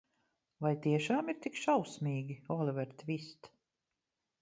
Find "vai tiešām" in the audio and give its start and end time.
0.65-1.29